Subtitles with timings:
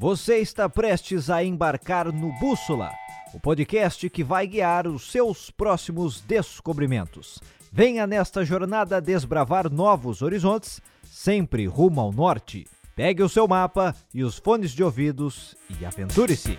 [0.00, 2.92] Você está prestes a embarcar no Bússola,
[3.34, 7.40] o podcast que vai guiar os seus próximos descobrimentos.
[7.72, 12.64] Venha nesta jornada desbravar novos horizontes, sempre rumo ao norte.
[12.94, 16.56] Pegue o seu mapa e os fones de ouvidos e aventure-se!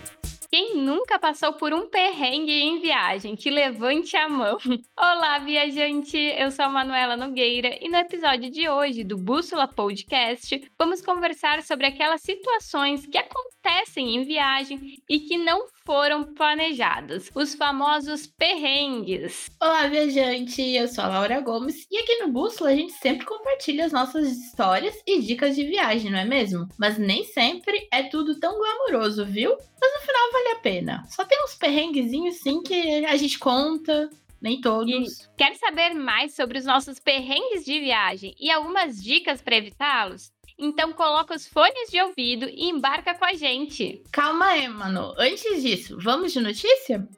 [0.52, 3.36] Quem nunca passou por um perrengue em viagem?
[3.36, 4.58] Que levante a mão.
[4.98, 6.16] Olá, viajante!
[6.16, 11.62] Eu sou a Manuela Nogueira e no episódio de hoje do Bússola Podcast vamos conversar
[11.62, 19.50] sobre aquelas situações que acontecem em viagem e que não foram planejadas, os famosos perrengues.
[19.60, 20.62] Olá, viajante!
[20.62, 24.30] Eu sou a Laura Gomes e aqui no Bússola a gente sempre compartilha as nossas
[24.30, 26.68] histórias e dicas de viagem, não é mesmo?
[26.78, 29.56] Mas nem sempre é tudo tão glamouroso, viu?
[29.80, 31.04] Mas no final vale a pena.
[31.08, 34.90] Só tem uns perrenguezinhos sim que a gente conta, nem todos.
[34.90, 40.30] E quer saber mais sobre os nossos perrengues de viagem e algumas dicas para evitá-los?
[40.62, 44.02] Então coloca os fones de ouvido e embarca com a gente.
[44.12, 45.14] Calma aí, mano.
[45.16, 47.08] Antes disso, vamos de notícia?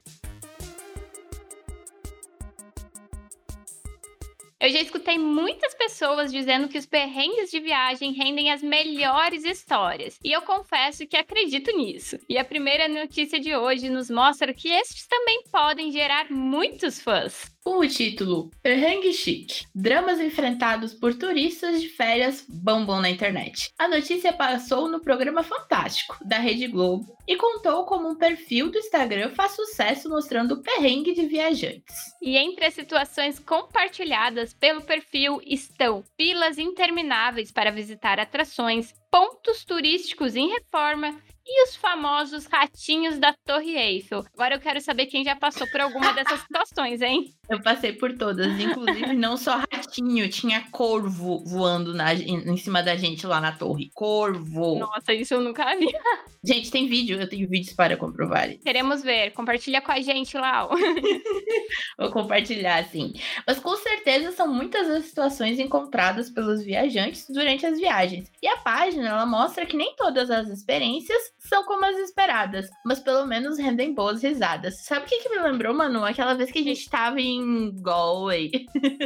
[4.60, 10.20] Eu já escutei muitas pessoas dizendo que os perrengues de viagem rendem as melhores histórias.
[10.22, 12.16] E eu confesso que acredito nisso.
[12.28, 17.51] E a primeira notícia de hoje nos mostra que estes também podem gerar muitos fãs.
[17.64, 23.72] O título Perrengue Chique: Dramas enfrentados por turistas de férias bombam na internet.
[23.78, 28.78] A notícia passou no programa Fantástico, da Rede Globo, e contou como um perfil do
[28.78, 31.96] Instagram faz sucesso mostrando o perrengue de viajantes.
[32.20, 40.34] E entre as situações compartilhadas pelo perfil estão filas intermináveis para visitar atrações, pontos turísticos
[40.34, 41.14] em reforma
[41.46, 44.24] e os famosos ratinhos da Torre Eiffel.
[44.32, 47.34] Agora eu quero saber quem já passou por alguma dessas situações, hein?
[47.48, 52.96] Eu passei por todas, inclusive não só ratinho, tinha corvo voando na, em cima da
[52.96, 53.90] gente lá na torre.
[53.92, 54.78] Corvo.
[54.78, 55.86] Nossa, isso eu nunca vi.
[56.44, 58.48] Gente, tem vídeo, eu tenho vídeos para comprovar.
[58.64, 60.66] Queremos ver, compartilha com a gente lá.
[61.96, 63.12] Vou compartilhar, sim.
[63.46, 68.28] Mas com certeza são muitas as situações encontradas pelos viajantes durante as viagens.
[68.42, 73.00] E a página, ela mostra que nem todas as experiências são como as esperadas, mas
[73.00, 74.84] pelo menos rendem boas risadas.
[74.84, 76.04] Sabe o que, que me lembrou, Manu?
[76.04, 78.50] Aquela vez que a gente tava em Galway.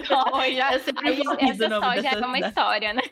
[0.08, 3.02] Galway, já, essa só já é uma história, né?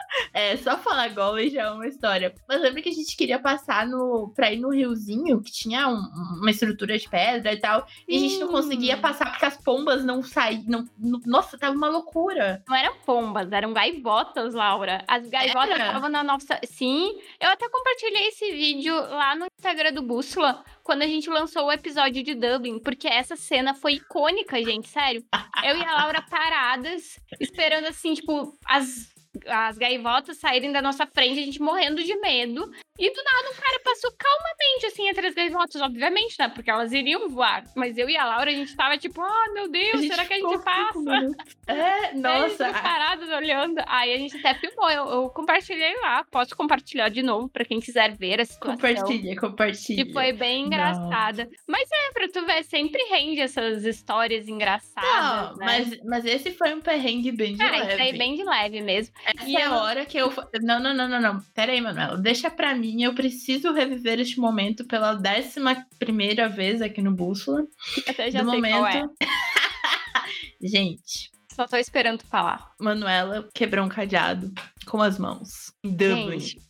[0.32, 2.32] É, só falar Galway já é uma história.
[2.48, 6.00] Mas lembra que a gente queria passar no, pra ir no riozinho, que tinha um,
[6.40, 10.04] uma estrutura de pedra e tal, e a gente não conseguia passar porque as pombas
[10.04, 10.62] não saíam.
[10.66, 12.62] Não, não, nossa, tava uma loucura.
[12.68, 15.04] Não eram pombas, eram gaivotas, Laura.
[15.08, 16.60] As gaivotas estavam na nossa.
[16.64, 21.66] Sim, eu até compartilhei esse vídeo lá no Instagram do Bússola quando a gente lançou
[21.66, 25.24] o episódio de Dublin, porque essa cena foi icônica, gente, sério.
[25.62, 29.08] Eu e a Laura paradas, esperando assim, tipo, as
[29.46, 32.70] as gaivotas saírem da nossa frente, a gente morrendo de medo.
[32.98, 36.48] E do nada um cara passou calmamente, assim, entre as gaivotas, obviamente, né?
[36.48, 37.64] Porque elas iriam voar.
[37.74, 40.34] Mas eu e a Laura, a gente tava tipo, ah, oh, meu Deus, será que
[40.34, 41.00] a gente passa?
[41.70, 42.72] É, nossa.
[42.72, 43.80] parados olhando.
[43.86, 46.24] Aí a gente até filmou, eu, eu, compartilhei lá.
[46.24, 48.76] Posso compartilhar de novo pra quem quiser ver a situação.
[48.76, 50.04] Compartilha, compartilha.
[50.04, 51.44] Que foi bem engraçada.
[51.44, 51.50] Não.
[51.68, 55.50] Mas é, pra tu ver, sempre rende essas histórias engraçadas.
[55.50, 55.64] Não, né?
[55.64, 57.92] mas, mas esse foi um perrengue bem de ah, leve.
[57.92, 59.14] Esse aí bem de leve mesmo.
[59.24, 60.32] Essa e é a hora que eu.
[60.60, 61.40] Não, não, não, não, não.
[61.54, 62.18] Pera aí, Manuela.
[62.18, 67.66] Deixa pra mim eu preciso reviver este momento pela décima primeira vez aqui no Bússola.
[68.08, 68.78] Até já do sei momento.
[68.78, 69.08] Qual é.
[70.62, 71.30] Gente.
[71.52, 72.72] Só tô esperando falar.
[72.80, 74.52] Manuela quebrou um cadeado
[74.86, 75.72] com as mãos.
[75.84, 76.38] Em Dublin.
[76.38, 76.60] Gente,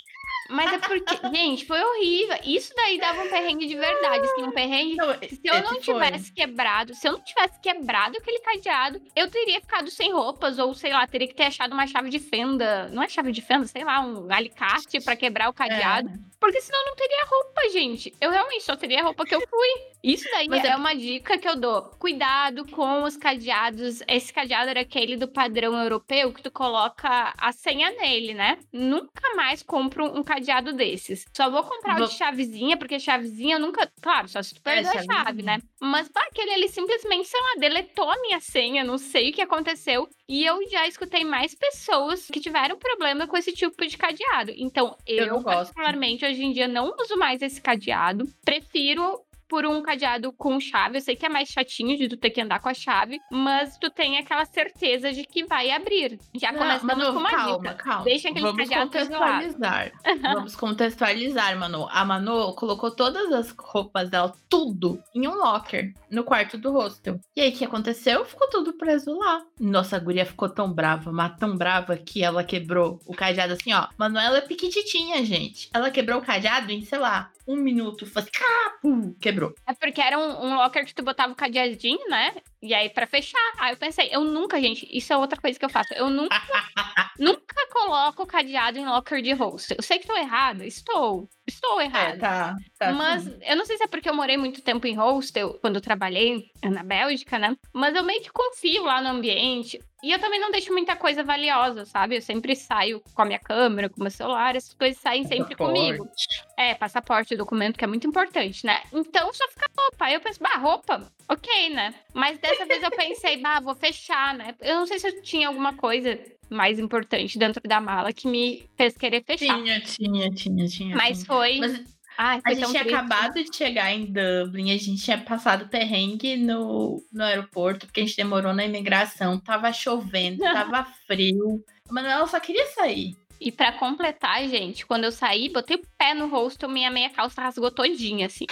[0.50, 2.36] mas é porque, gente, foi horrível.
[2.44, 4.26] Isso daí dava um perrengue de verdade.
[4.26, 4.96] Assim, um perrengue.
[4.96, 6.34] Não, se eu não tivesse foi.
[6.34, 10.92] quebrado, se eu não tivesse quebrado aquele cadeado, eu teria ficado sem roupas, ou sei
[10.92, 12.88] lá, teria que ter achado uma chave de fenda.
[12.88, 16.08] Não é chave de fenda, sei lá, um alicate para quebrar o cadeado.
[16.08, 16.30] É.
[16.40, 18.14] Porque senão não teria roupa, gente.
[18.20, 19.68] Eu realmente só teria a roupa que eu fui.
[20.02, 21.82] Isso daí Mas é, é uma dica que eu dou.
[21.98, 24.02] Cuidado com os cadeados.
[24.08, 28.58] Esse cadeado era aquele do padrão europeu que tu coloca a senha nele, né?
[28.72, 30.39] Nunca mais compro um cadeado
[30.72, 31.24] desses.
[31.34, 32.06] Só vou comprar vou...
[32.06, 33.90] o de chavezinha, porque chavezinha eu nunca.
[34.00, 35.58] Claro, só se tu perder é, a chave, né?
[35.80, 39.42] Mas pá, aquele ali simplesmente, sei lá, deletou a minha senha, não sei o que
[39.42, 40.08] aconteceu.
[40.28, 44.52] E eu já escutei mais pessoas que tiveram problema com esse tipo de cadeado.
[44.56, 48.26] Então, eu, eu particularmente, hoje em dia não uso mais esse cadeado.
[48.44, 50.98] Prefiro por um cadeado com chave.
[50.98, 53.76] Eu sei que é mais chatinho de tu ter que andar com a chave, mas
[53.76, 56.20] tu tem aquela certeza de que vai abrir.
[56.36, 57.74] Já Manu, com uma calma, dica.
[57.74, 59.92] Calma, Deixa aquele Vamos cadeado contextualizar.
[60.22, 61.88] Vamos contextualizar, Manu.
[61.90, 67.18] A Manu colocou todas as roupas dela, tudo, em um locker no quarto do hostel.
[67.34, 68.24] E aí, o que aconteceu?
[68.24, 69.42] Ficou tudo preso lá.
[69.58, 73.72] Nossa, a guria ficou tão brava, mas tão brava que ela quebrou o cadeado assim,
[73.72, 73.88] ó.
[73.98, 75.68] Manuela é piquititinha, gente.
[75.74, 79.39] Ela quebrou o cadeado em, sei lá, um minuto, faz capo, quebrou.
[79.66, 82.34] É porque era um, um, locker que tu botava o cadeadinho, né?
[82.62, 83.38] E aí para fechar.
[83.58, 85.94] Aí eu pensei, eu nunca, gente, isso é outra coisa que eu faço.
[85.94, 86.36] Eu nunca,
[87.18, 89.74] nunca coloco o cadeado em locker de host.
[89.76, 91.28] Eu sei que estou errada, estou.
[91.46, 92.14] Estou errada.
[92.14, 93.38] É, tá, tá, Mas sim.
[93.42, 96.50] eu não sei se é porque eu morei muito tempo em hostel, quando eu trabalhei
[96.62, 97.56] na Bélgica, né?
[97.72, 99.80] Mas eu meio que confio lá no ambiente.
[100.02, 102.16] E eu também não deixo muita coisa valiosa, sabe?
[102.16, 105.54] Eu sempre saio com a minha câmera, com o meu celular, essas coisas saem sempre
[105.54, 106.08] comigo.
[106.56, 108.80] É, passaporte, documento, que é muito importante, né?
[108.92, 110.06] Então só fica roupa.
[110.06, 111.94] Aí eu penso, bah, roupa, ok, né?
[112.14, 114.54] Mas dessa vez eu pensei, bah, vou fechar, né?
[114.60, 116.18] Eu não sei se eu tinha alguma coisa
[116.48, 119.54] mais importante dentro da mala que me fez querer fechar.
[119.62, 120.96] Tinha, tinha, tinha, tinha.
[120.96, 121.58] Mas foi.
[121.58, 121.99] Mas...
[122.22, 127.02] Ai, a gente tinha acabado de chegar em Dublin, a gente tinha passado perrengue no,
[127.10, 131.64] no aeroporto, porque a gente demorou na imigração, tava chovendo, tava frio.
[131.90, 133.16] Manuela só queria sair.
[133.40, 137.40] E para completar, gente, quando eu saí, botei o pé no rosto, minha meia calça
[137.40, 138.44] rasgou todinha, assim.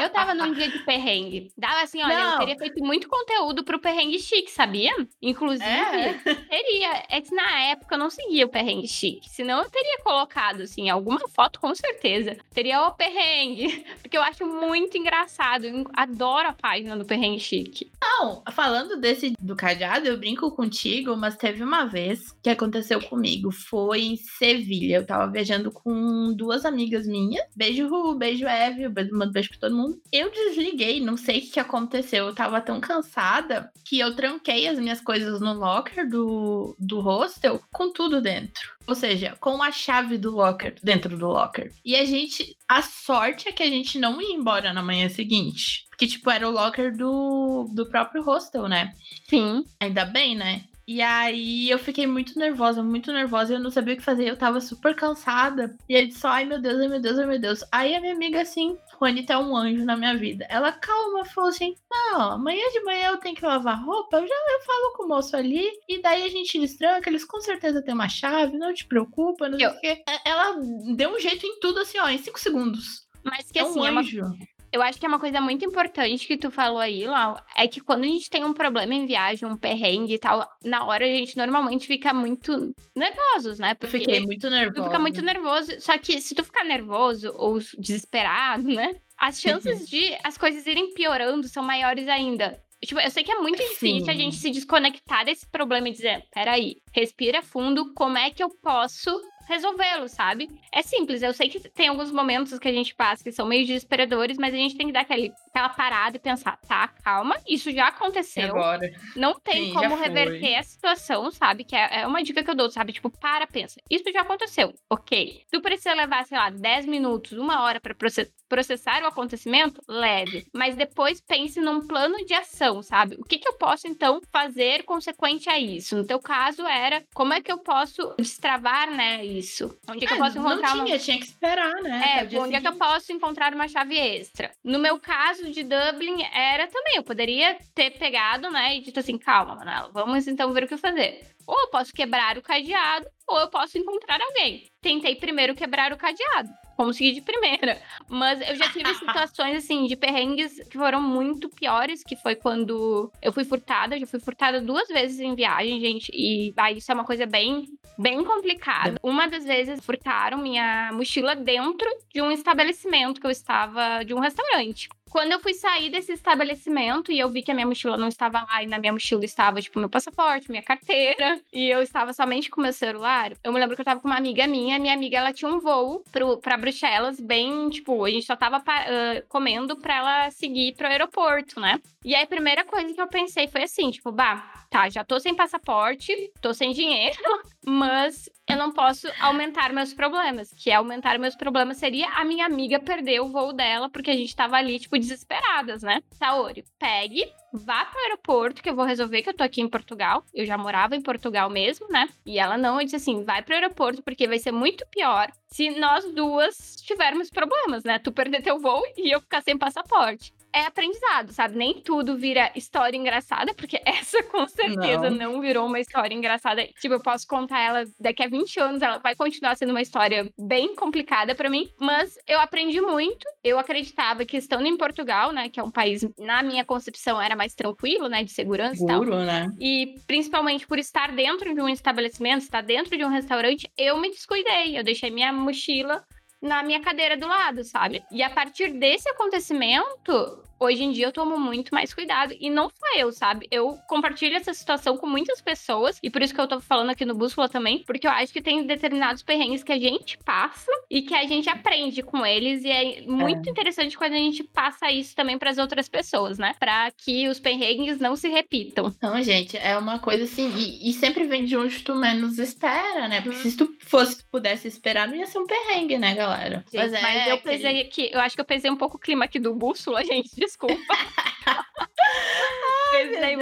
[0.00, 1.52] eu tava num dia de perrengue.
[1.58, 2.32] Dava assim, olha, Não.
[2.32, 4.92] eu teria feito muito conteúdo pro perrengue chique, sabia?
[5.20, 6.14] Inclusive, é.
[6.48, 7.02] teria.
[7.08, 9.28] É que na época eu não seguia o perrengue chique.
[9.28, 12.36] Senão eu teria colocado, assim, alguma foto com certeza.
[12.54, 13.84] Teria o perrengue.
[14.00, 15.64] Porque eu acho muito engraçado.
[15.64, 17.90] Eu adoro a página do perrengue chique.
[18.00, 23.50] Não, falando desse do cadeado, eu brinco contigo, mas teve uma vez que aconteceu comigo
[23.72, 24.96] foi em Sevilha.
[24.96, 27.42] Eu tava viajando com duas amigas minhas.
[27.56, 29.98] Beijo, Ru, beijo, Eve, mando beijo pra todo mundo.
[30.12, 32.26] Eu desliguei, não sei o que aconteceu.
[32.26, 37.62] Eu tava tão cansada que eu tranquei as minhas coisas no locker do, do hostel
[37.72, 38.72] com tudo dentro.
[38.86, 41.72] Ou seja, com a chave do locker dentro do locker.
[41.82, 42.54] E a gente.
[42.68, 45.86] A sorte é que a gente não ia embora na manhã seguinte.
[45.88, 48.92] Porque, tipo, era o locker do, do próprio hostel, né?
[49.28, 49.64] Sim.
[49.80, 50.64] Ainda bem, né?
[50.86, 54.36] E aí eu fiquei muito nervosa, muito nervosa, eu não sabia o que fazer, eu
[54.36, 55.76] tava super cansada.
[55.88, 57.64] E ele disse, ai meu Deus, ai meu Deus, ai meu Deis.
[57.70, 60.46] Aí a minha amiga assim, Juanita é um anjo na minha vida.
[60.48, 64.34] Ela calma, falou assim: Não, amanhã de manhã eu tenho que lavar roupa, eu já
[64.34, 67.94] eu falo com o moço ali, e daí a gente destranca, eles com certeza têm
[67.94, 70.04] uma chave, não te preocupa, não sei o quê.
[70.24, 70.56] Ela
[70.94, 73.06] deu um jeito em tudo assim, ó, em cinco segundos.
[73.24, 74.20] Mas que é um assim, anjo.
[74.20, 74.36] É uma
[74.72, 77.80] eu acho que é uma coisa muito importante que tu falou aí, Lau, é que
[77.80, 81.08] quando a gente tem um problema em viagem, um perrengue e tal, na hora a
[81.08, 83.74] gente normalmente fica muito nervosos, né?
[83.74, 84.82] Porque eu fiquei muito nervoso.
[84.82, 88.96] Tu fica muito nervoso, só que se tu ficar nervoso ou desesperado, né?
[89.18, 92.58] As chances de as coisas irem piorando são maiores ainda.
[92.84, 94.10] Tipo, eu sei que é muito difícil Sim.
[94.10, 98.48] a gente se desconectar desse problema e dizer, peraí, respira fundo, como é que eu
[98.60, 99.10] posso
[99.46, 100.48] resolvê-lo, sabe?
[100.72, 103.66] É simples, eu sei que tem alguns momentos que a gente passa que são meio
[103.66, 107.70] desesperadores, mas a gente tem que dar aquele, aquela parada e pensar, tá, calma, isso
[107.70, 108.50] já aconteceu.
[108.50, 108.90] Agora.
[109.16, 111.64] Não tem Sim, como reverter a situação, sabe?
[111.64, 112.92] Que é, é, uma dica que eu dou, sabe?
[112.92, 115.42] Tipo, para, pensa, isso já aconteceu, ok.
[115.50, 119.82] Tu precisa levar, sei lá, 10 minutos, uma hora para processar o acontecimento?
[119.88, 120.46] Leve.
[120.52, 123.16] Mas depois pense num plano de ação, sabe?
[123.18, 125.96] O que, que eu posso, então, fazer consequente a isso?
[125.96, 129.76] No teu caso, era como é que eu posso destravar, né, isso?
[129.88, 131.02] Onde é que eu é, posso encontrar não tinha, uma...
[131.02, 132.28] tinha que esperar, né?
[132.30, 134.50] É, onde é que eu posso encontrar uma chave extra?
[134.62, 139.18] No meu caso de Dublin, era também, eu poderia ter pegado, né, e dito assim,
[139.18, 141.32] calma, Manela, vamos então ver o que fazer.
[141.52, 144.64] Ou eu posso quebrar o cadeado, ou eu posso encontrar alguém.
[144.80, 147.80] Tentei primeiro quebrar o cadeado consegui de primeira.
[148.08, 153.12] Mas eu já tive situações, assim, de perrengues que foram muito piores, que foi quando
[153.20, 153.98] eu fui furtada.
[153.98, 156.10] Já fui furtada duas vezes em viagem, gente.
[156.12, 157.66] E aí isso é uma coisa bem,
[157.98, 158.98] bem complicada.
[159.02, 164.18] Uma das vezes furtaram minha mochila dentro de um estabelecimento que eu estava, de um
[164.18, 164.88] restaurante.
[165.12, 168.40] Quando eu fui sair desse estabelecimento e eu vi que a minha mochila não estava
[168.50, 172.48] lá e na minha mochila estava, tipo, meu passaporte, minha carteira, e eu estava somente
[172.48, 175.18] com meu celular, eu me lembro que eu estava com uma amiga minha, minha amiga,
[175.18, 179.76] ela tinha um voo pro, pra Bruxelas, bem, tipo, a gente só tava uh, comendo
[179.76, 181.78] pra ela seguir pro aeroporto, né?
[182.02, 185.20] E aí a primeira coisa que eu pensei foi assim, tipo, bah, tá, já tô
[185.20, 187.18] sem passaporte, tô sem dinheiro,
[187.64, 190.52] mas eu não posso aumentar meus problemas.
[190.56, 194.34] Que aumentar meus problemas seria a minha amiga perder o voo dela, porque a gente
[194.34, 196.02] tava ali, tipo, desesperadas, né?
[196.12, 200.24] Saori, pegue, vá pro aeroporto, que eu vou resolver, que eu tô aqui em Portugal.
[200.34, 202.08] Eu já morava em Portugal mesmo, né?
[202.26, 205.70] E ela não, eu disse assim: vai pro aeroporto, porque vai ser muito pior se
[205.78, 207.98] nós duas tivermos problemas, né?
[207.98, 211.56] Tu perder teu voo e eu ficar sem passaporte é aprendizado, sabe?
[211.56, 215.32] Nem tudo vira história engraçada, porque essa com certeza não.
[215.32, 215.40] não.
[215.40, 216.66] virou uma história engraçada.
[216.80, 220.30] Tipo, eu posso contar ela daqui a 20 anos, ela vai continuar sendo uma história
[220.38, 223.26] bem complicada para mim, mas eu aprendi muito.
[223.42, 227.34] Eu acreditava que estando em Portugal, né, que é um país, na minha concepção, era
[227.34, 229.24] mais tranquilo, né, de segurança Seguro, e tal.
[229.24, 229.50] né?
[229.60, 234.10] E principalmente por estar dentro de um estabelecimento, estar dentro de um restaurante, eu me
[234.10, 234.78] descuidei.
[234.78, 236.04] Eu deixei minha mochila
[236.42, 238.04] na minha cadeira do lado, sabe?
[238.10, 242.34] E a partir desse acontecimento, hoje em dia eu tomo muito mais cuidado.
[242.38, 243.46] E não só eu, sabe?
[243.50, 245.98] Eu compartilho essa situação com muitas pessoas.
[246.02, 247.82] E por isso que eu tô falando aqui no Bússola também.
[247.84, 251.48] Porque eu acho que tem determinados perrengues que a gente passa e que a gente
[251.48, 252.64] aprende com eles.
[252.64, 253.50] E é muito é.
[253.50, 256.54] interessante quando a gente passa isso também para as outras pessoas, né?
[256.58, 258.92] Para que os perrengues não se repitam.
[258.96, 260.52] Então, gente, é uma coisa assim.
[260.56, 263.20] E, e sempre vem de onde tu menos espera, né?
[263.20, 266.64] Porque se tu fosse, pudesse esperar, não ia ser um perrengue, né, galera?
[266.68, 268.10] Sim, mas, é mas eu pesei aqui.
[268.12, 270.78] Eu acho que eu pesei um pouco o clima aqui do Bússola, gente i skoen.
[272.92, 273.36] Ai, aí,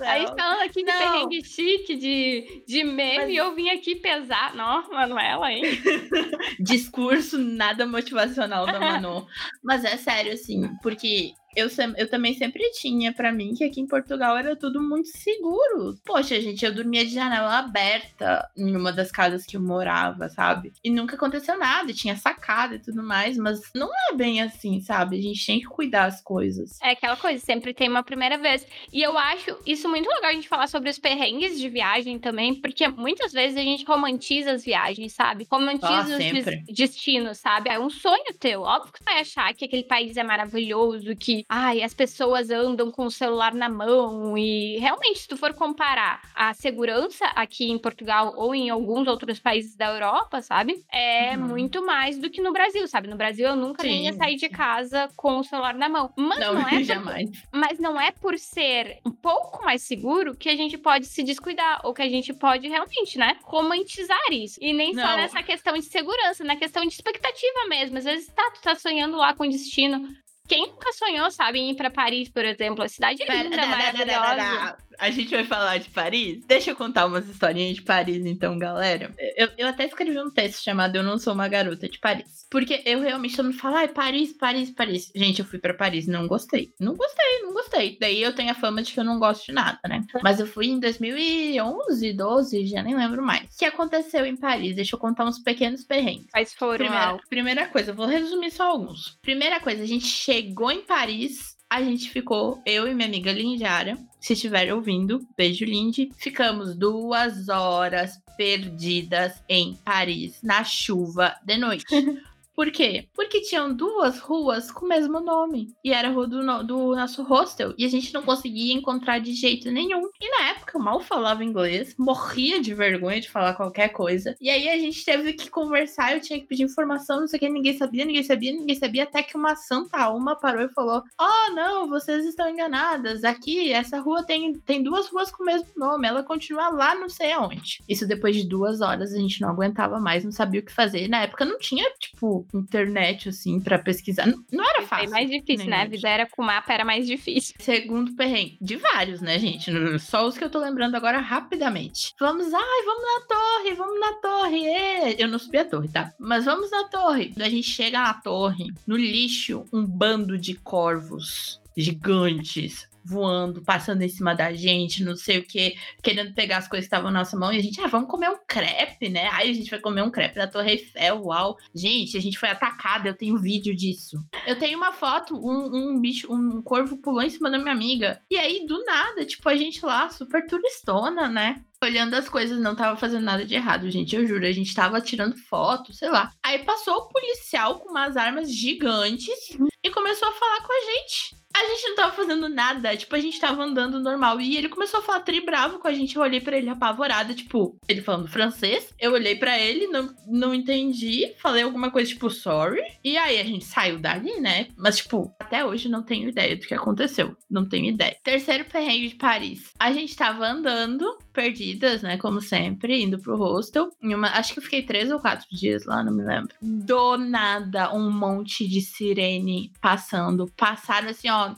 [0.00, 3.36] aí falando aqui de perrengue chique, de, de meme, Mas...
[3.36, 4.54] eu vim aqui pesar.
[4.54, 5.62] Não, Manuela, hein?
[6.60, 9.26] Discurso nada motivacional da Manu.
[9.62, 13.86] Mas é sério, assim, porque eu, eu também sempre tinha para mim que aqui em
[13.86, 15.96] Portugal era tudo muito seguro.
[16.04, 20.72] Poxa, gente, eu dormia de janela aberta em uma das casas que eu morava, sabe?
[20.82, 25.18] E nunca aconteceu nada, tinha sacada e tudo mais, mas não é bem assim, sabe?
[25.18, 26.78] A gente tem que cuidar as coisas.
[26.82, 28.66] É aquela coisa, sempre tem uma primeira vez.
[28.92, 32.54] E eu acho isso muito legal a gente falar sobre os perrengues de viagem também,
[32.54, 35.46] porque muitas vezes a gente romantiza as viagens, sabe?
[35.50, 37.70] Romantiza ah, os destinos, sabe?
[37.70, 38.62] É um sonho teu.
[38.62, 42.90] Óbvio que tu vai achar que aquele país é maravilhoso, que ai, as pessoas andam
[42.90, 47.78] com o celular na mão e realmente se tu for comparar a segurança aqui em
[47.78, 50.84] Portugal ou em alguns outros países da Europa, sabe?
[50.92, 51.48] É uhum.
[51.48, 53.08] muito mais do que no Brasil, sabe?
[53.08, 56.12] No Brasil eu nunca sim, nem ia sair de casa com o celular na mão.
[56.16, 57.30] Mas não, não é jamais.
[57.30, 58.73] Por, mas não é por ser
[59.04, 62.68] um pouco mais seguro que a gente pode se descuidar ou que a gente pode
[62.68, 64.58] realmente, né, romantizar isso.
[64.60, 65.02] E nem não.
[65.02, 67.98] só nessa questão de segurança, na questão de expectativa mesmo.
[67.98, 70.08] Às vezes tá, tu tá sonhando lá com destino,
[70.46, 72.84] quem nunca sonhou, sabe, em ir pra Paris, por exemplo?
[72.84, 74.76] A cidade é linda, maravilhosa.
[74.98, 76.44] A gente vai falar de Paris?
[76.46, 79.12] Deixa eu contar umas historinhas de Paris, então, galera.
[79.36, 82.46] Eu, eu até escrevi um texto chamado Eu Não Sou Uma Garota de Paris.
[82.50, 85.10] Porque eu realmente todo mundo fala, ai, Paris, Paris, Paris.
[85.14, 86.72] Gente, eu fui pra Paris, não gostei.
[86.78, 87.98] Não gostei, não gostei.
[88.00, 90.04] Daí eu tenho a fama de que eu não gosto de nada, né?
[90.22, 93.42] Mas eu fui em 2011, 12, já nem lembro mais.
[93.52, 94.76] O que aconteceu em Paris?
[94.76, 96.30] Deixa eu contar uns pequenos perrengues.
[96.30, 99.18] Quais foram, primeira, primeira coisa, vou resumir só alguns.
[99.22, 103.96] Primeira coisa, a gente chegou em Paris a gente ficou, eu e minha amiga Lindiara,
[104.20, 111.84] se estiver ouvindo, beijo Lindy, ficamos duas horas perdidas em Paris, na chuva de noite.
[112.54, 113.08] Por quê?
[113.12, 115.74] Porque tinham duas ruas com o mesmo nome.
[115.82, 117.74] E era a rua do, do, nosso hostel.
[117.76, 120.08] E a gente não conseguia encontrar de jeito nenhum.
[120.20, 124.36] E na época eu mal falava inglês, morria de vergonha de falar qualquer coisa.
[124.40, 127.40] E aí a gente teve que conversar, eu tinha que pedir informação, não sei o
[127.40, 129.02] que, ninguém sabia, ninguém sabia, ninguém sabia.
[129.02, 133.24] Até que uma santa alma parou e falou: Oh, não, vocês estão enganadas.
[133.24, 136.06] Aqui, essa rua tem, tem duas ruas com o mesmo nome.
[136.06, 137.82] Ela continua lá, não sei aonde.
[137.88, 141.08] Isso depois de duas horas a gente não aguentava mais, não sabia o que fazer.
[141.08, 144.26] Na época não tinha, tipo, internet, assim, para pesquisar.
[144.26, 145.06] Não, não era fácil.
[145.06, 145.86] É mais difícil, né?
[145.86, 147.54] Vida era com mapa, era mais difícil.
[147.58, 148.58] Segundo perrengue.
[148.60, 149.70] De vários, né, gente?
[150.00, 152.14] Só os que eu tô lembrando agora rapidamente.
[152.18, 154.66] Vamos, ai, vamos na torre, vamos na torre.
[154.66, 155.22] É.
[155.22, 156.12] Eu não subi a torre, tá?
[156.18, 157.32] Mas vamos na torre.
[157.38, 164.08] A gente chega na torre, no lixo, um bando de corvos gigantes voando, passando em
[164.08, 167.36] cima da gente, não sei o que, querendo pegar as coisas que estavam na nossa
[167.36, 167.52] mão.
[167.52, 169.28] E a gente, ah, vamos comer um crepe, né?
[169.32, 171.56] Aí a gente vai comer um crepe da Torre Eiffel, uau.
[171.74, 174.16] Gente, a gente foi atacada, eu tenho vídeo disso.
[174.46, 178.20] Eu tenho uma foto, um, um bicho, um corvo pulou em cima da minha amiga.
[178.30, 181.62] E aí, do nada, tipo, a gente lá, super turistona, né?
[181.84, 184.16] olhando as coisas, não tava fazendo nada de errado, gente.
[184.16, 186.30] Eu juro, a gente tava tirando foto, sei lá.
[186.42, 189.50] Aí passou o policial com umas armas gigantes
[189.82, 191.43] e começou a falar com a gente.
[191.54, 194.40] A gente não tava fazendo nada, tipo, a gente tava andando normal.
[194.40, 196.16] E ele começou a falar tri bravo com a gente.
[196.16, 198.92] Eu olhei para ele apavorada, tipo, ele falando francês.
[198.98, 201.32] Eu olhei para ele, não, não entendi.
[201.38, 202.82] Falei alguma coisa, tipo, sorry.
[203.04, 204.66] E aí a gente saiu dali, né?
[204.76, 207.36] Mas, tipo, até hoje não tenho ideia do que aconteceu.
[207.48, 208.16] Não tenho ideia.
[208.24, 209.72] Terceiro perrengue de Paris.
[209.78, 212.16] A gente tava andando perdidas, né?
[212.16, 213.90] Como sempre, indo pro hostel.
[214.00, 216.54] Uma, acho que eu fiquei três ou quatro dias lá, não me lembro.
[216.62, 220.50] Do nada, um monte de sirene passando.
[220.56, 221.54] Passaram assim, ó,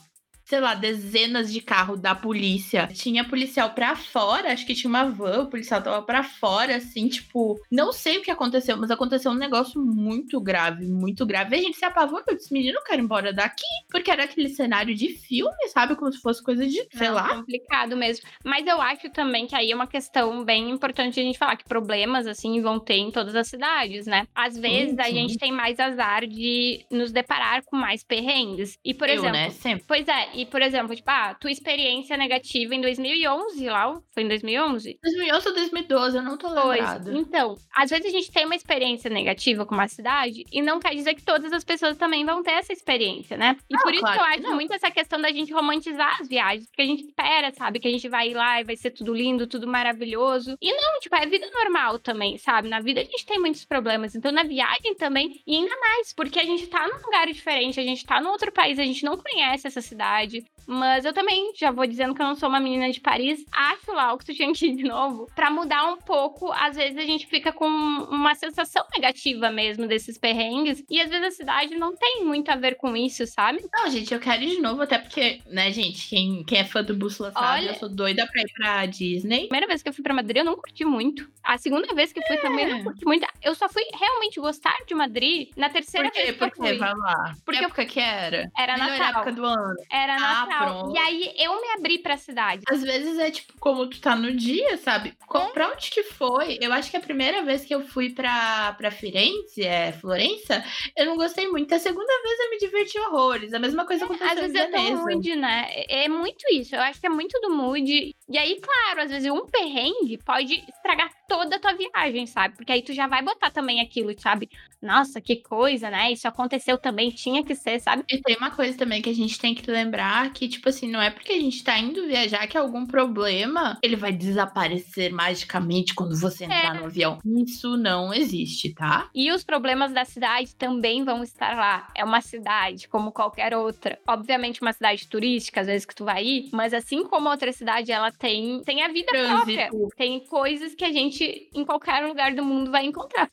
[0.47, 2.89] sei lá, dezenas de carros da polícia.
[2.93, 7.09] Tinha policial pra fora, acho que tinha uma van, o policial tava pra fora, assim,
[7.09, 11.57] tipo, não sei o que aconteceu, mas aconteceu um negócio muito grave, muito grave.
[11.57, 14.23] E a gente se apavorou, eu disse, menino, eu quero ir embora daqui, porque era
[14.23, 15.97] aquele cenário de filme, sabe?
[15.97, 17.35] Como se fosse coisa de, sei não, lá.
[17.35, 18.25] complicado mesmo.
[18.45, 21.65] Mas eu acho também que aí é uma questão bem importante a gente falar que
[21.65, 24.29] problemas, assim, vão ter em todas as cidades, né?
[24.33, 25.01] Às vezes sim, sim.
[25.01, 28.79] a gente tem mais azar de nos deparar com mais perrengues.
[28.85, 29.33] E, por eu, exemplo.
[29.33, 29.51] Né?
[29.51, 29.85] Sempre.
[29.89, 34.29] Pois é, e, por exemplo, tipo, ah, tua experiência negativa em 2011 lá, foi em
[34.29, 34.99] 2011?
[35.03, 37.11] 2011 ou 2012, eu não tô lembrada.
[37.11, 40.79] Pois, então, às vezes a gente tem uma experiência negativa com uma cidade e não
[40.79, 43.57] quer dizer que todas as pessoas também vão ter essa experiência, né?
[43.71, 44.55] E não, por isso claro que eu acho não.
[44.55, 47.91] muito essa questão da gente romantizar as viagens, porque a gente espera, sabe, que a
[47.91, 50.57] gente vai ir lá e vai ser tudo lindo, tudo maravilhoso.
[50.61, 52.69] E não, tipo, é vida normal também, sabe?
[52.69, 56.39] Na vida a gente tem muitos problemas, então na viagem também, e ainda mais, porque
[56.39, 59.17] a gente tá num lugar diferente, a gente tá num outro país, a gente não
[59.17, 60.26] conhece essa cidade,
[60.67, 63.45] mas eu também já vou dizendo que eu não sou uma menina de Paris.
[63.53, 65.31] Acho lá o que tu tinha que ir de novo.
[65.35, 70.19] Pra mudar um pouco, às vezes a gente fica com uma sensação negativa mesmo desses
[70.19, 70.83] perrengues.
[70.91, 73.65] E às vezes a cidade não tem muito a ver com isso, sabe?
[73.73, 76.83] Não, gente, eu quero ir de novo, até porque, né, gente, quem, quem é fã
[76.83, 79.43] do Bússola sabe, Olha, eu sou doida pra ir pra Disney.
[79.47, 81.31] Primeira vez que eu fui pra Madrid, eu não curti muito.
[81.43, 82.41] A segunda vez que eu fui é.
[82.41, 83.27] também, eu não curti muito.
[83.43, 86.23] Eu só fui realmente gostar de Madrid na terceira Por quê?
[86.23, 86.79] vez que Por eu fui.
[86.79, 87.35] Vai lá.
[87.45, 87.87] Porque que época eu...
[87.87, 88.51] que era?
[88.59, 89.23] Era Melhor Natal.
[89.23, 89.75] época do ano.
[89.91, 90.93] Era ah, Natal.
[90.93, 92.63] E aí eu me abri pra cidade.
[92.69, 95.15] Às vezes é tipo, como tu tá no dia, sabe?
[95.35, 95.47] É.
[95.53, 96.59] Pra onde que foi?
[96.61, 100.65] Eu acho que a primeira vez que eu fui pra, pra Firenze, é Florença,
[100.97, 101.75] eu não gostei muito.
[101.75, 103.53] A segunda vez eu me diverti horrores.
[103.53, 105.67] A mesma coisa aconteceu Às vezes é tão mood, né?
[105.89, 106.75] É muito isso.
[106.75, 108.15] Eu acho que é muito do mood.
[108.29, 112.57] E aí, claro, às vezes um perrengue pode estragar toda a tua viagem, sabe?
[112.57, 114.49] Porque aí tu já vai botar também aquilo, sabe?
[114.83, 116.13] Nossa, que coisa, né?
[116.13, 118.05] Isso aconteceu também, tinha que ser, sabe?
[118.11, 121.01] E tem uma coisa também que a gente tem que lembrar que, tipo assim, não
[121.01, 126.17] é porque a gente tá indo viajar que algum problema ele vai desaparecer magicamente quando
[126.17, 126.79] você entrar é.
[126.79, 127.19] no avião.
[127.25, 129.09] Isso não existe, tá?
[129.15, 131.89] E os problemas da cidade também vão estar lá.
[131.95, 133.99] É uma cidade como qualquer outra.
[134.07, 137.91] Obviamente, uma cidade turística, às vezes que tu vai ir, mas assim como outra cidade,
[137.91, 139.35] ela tem, tem a vida Trânsito.
[139.37, 139.71] própria.
[139.97, 143.31] Tem coisas que a gente gente em qualquer lugar do mundo vai encontrar.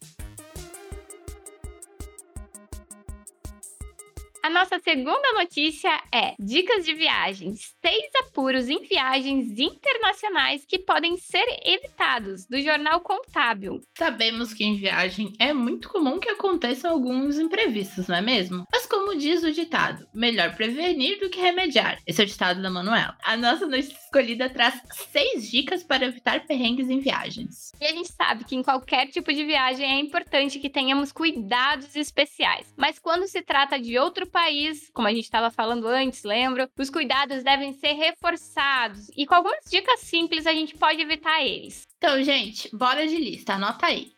[4.45, 7.73] A nossa segunda notícia é dicas de viagens.
[7.81, 13.79] Seis apuros em viagens internacionais que podem ser evitados, do jornal Contábil.
[13.97, 18.65] Sabemos que em viagem é muito comum que aconteçam alguns imprevistos, não é mesmo?
[18.69, 22.01] Mas como diz o ditado, melhor prevenir do que remediar.
[22.05, 23.17] Esse é o ditado da Manuela.
[23.23, 24.77] A nossa notícia escolhida traz
[25.09, 27.71] seis dicas para evitar perrengues em viagens.
[27.79, 31.95] E a gente sabe que em qualquer tipo de viagem é importante que tenhamos cuidados
[31.95, 32.73] especiais.
[32.75, 36.69] Mas quando se trata de outro país, como a gente estava falando antes, lembra?
[36.77, 41.83] Os cuidados devem ser reforçados e com algumas dicas simples a gente pode evitar eles.
[41.97, 44.11] Então, gente, bora de lista, anota aí.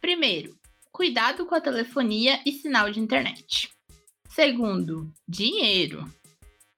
[0.00, 0.54] Primeiro,
[0.92, 3.70] cuidado com a telefonia e sinal de internet.
[4.28, 6.04] Segundo, dinheiro.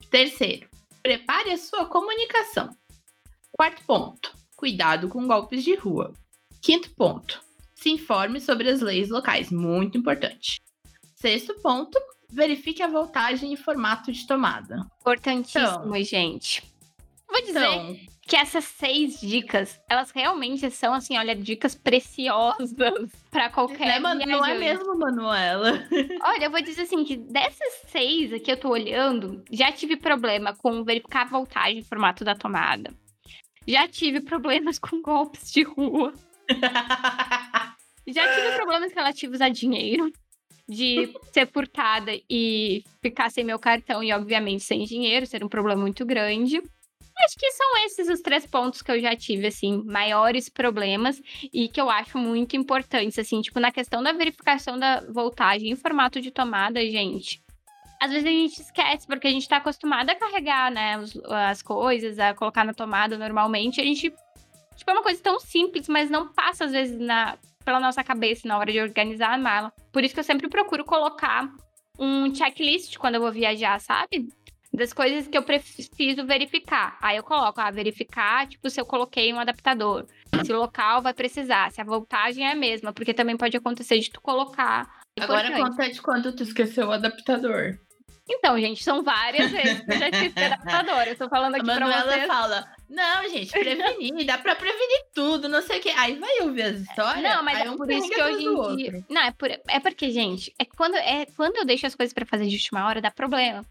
[0.08, 0.68] Terceiro,
[1.02, 2.70] prepare a sua comunicação.
[3.50, 6.14] Quarto ponto, cuidado com golpes de rua.
[6.62, 7.42] Quinto ponto,
[7.74, 10.60] se informe sobre as leis locais, muito importante.
[11.16, 11.98] Sexto ponto,
[12.30, 14.86] verifique a voltagem e formato de tomada.
[15.00, 16.62] Importantíssimo, então, gente.
[17.28, 22.74] Vou dizer então, que essas seis dicas, elas realmente são, assim, olha, dicas preciosas
[23.30, 25.86] para qualquer né, Não é mesmo, Manuela?
[26.24, 30.54] olha, eu vou dizer assim, que dessas seis aqui eu tô olhando, já tive problema
[30.54, 32.92] com verificar a voltagem e formato da tomada.
[33.66, 36.12] Já tive problemas com golpes de rua.
[38.06, 40.12] já tive problemas relativos a dinheiro
[40.68, 45.80] de ser furtada e ficar sem meu cartão e, obviamente, sem dinheiro, ser um problema
[45.80, 46.60] muito grande.
[47.18, 51.20] Acho que são esses os três pontos que eu já tive, assim, maiores problemas
[51.52, 55.76] e que eu acho muito importantes, assim, tipo, na questão da verificação da voltagem em
[55.76, 57.40] formato de tomada, gente.
[58.02, 61.02] Às vezes a gente esquece, porque a gente tá acostumado a carregar, né,
[61.48, 63.80] as coisas, a colocar na tomada normalmente.
[63.80, 64.12] A gente,
[64.76, 68.46] tipo, é uma coisa tão simples, mas não passa, às vezes, na, pela nossa cabeça
[68.46, 69.72] na hora de organizar a mala.
[69.92, 71.52] Por isso que eu sempre procuro colocar
[71.98, 74.28] um checklist quando eu vou viajar, sabe?
[74.72, 76.96] Das coisas que eu preciso verificar.
[77.02, 80.06] Aí eu coloco, ah, verificar, tipo, se eu coloquei um adaptador.
[80.44, 83.98] Se o local vai precisar, se a voltagem é a mesma, porque também pode acontecer
[83.98, 84.86] de tu colocar.
[85.18, 87.78] Agora conta de quando tu esqueceu o adaptador.
[88.28, 91.02] Então, gente, são várias vezes que eu já tive adaptador.
[91.06, 92.26] Eu tô falando aqui a Manuela pra vocês.
[92.26, 95.90] fala, Não, gente, prevenir, dá pra prevenir tudo, não sei o que.
[95.90, 97.22] Aí vai ouvir as histórias.
[97.22, 99.04] Não, mas é um por isso que hoje em dia.
[99.08, 99.48] Não, é, por...
[99.50, 102.86] é porque, gente, é quando, é quando eu deixo as coisas pra fazer de última
[102.86, 103.64] hora, dá problema.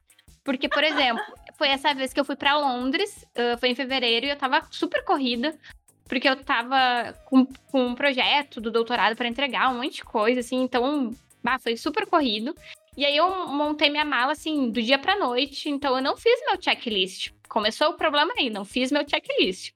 [0.44, 1.24] Porque, por exemplo,
[1.58, 3.26] foi essa vez que eu fui para Londres,
[3.60, 5.58] foi em fevereiro, e eu tava super corrida,
[6.08, 10.40] porque eu tava com, com um projeto do doutorado para entregar, um monte de coisa,
[10.40, 11.12] assim, então,
[11.44, 12.56] bah, foi super corrido.
[12.98, 16.40] E aí eu montei minha mala, assim, do dia pra noite, então eu não fiz
[16.46, 17.32] meu checklist.
[17.50, 19.74] Começou o problema aí, não fiz meu checklist.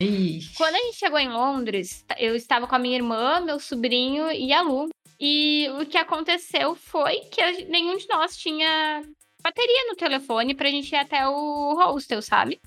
[0.00, 0.54] Ixi.
[0.56, 4.52] Quando a gente chegou em Londres, eu estava com a minha irmã, meu sobrinho e
[4.52, 4.88] a Lu.
[5.18, 9.02] E o que aconteceu foi que nenhum de nós tinha
[9.42, 12.60] bateria no telefone pra gente ir até o hostel, sabe?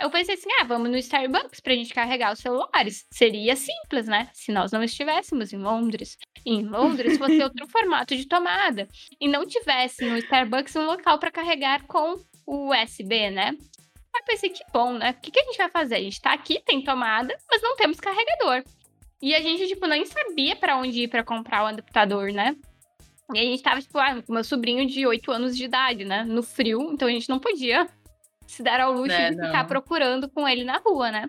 [0.00, 3.06] Eu pensei assim, ah, vamos no Starbucks pra gente carregar os celulares.
[3.10, 4.30] Seria simples, né?
[4.32, 6.16] Se nós não estivéssemos em Londres.
[6.46, 8.88] em Londres fosse outro formato de tomada.
[9.20, 13.56] E não tivesse no Starbucks um local para carregar com o USB, né?
[14.14, 15.10] Aí pensei, que bom, né?
[15.10, 15.96] O que, que a gente vai fazer?
[15.96, 18.64] A gente tá aqui, tem tomada, mas não temos carregador.
[19.22, 22.56] E a gente, tipo, nem sabia para onde ir para comprar o adaptador, né?
[23.34, 26.24] E a gente tava, tipo, ah, meu sobrinho de 8 anos de idade, né?
[26.24, 27.86] No frio, então a gente não podia
[28.50, 31.28] se dar ao luxo é, de ficar procurando com ele na rua, né?